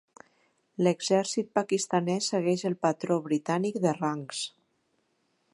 [0.85, 4.45] L'exèrcit pakistanès segueix el patró britànic de rangs.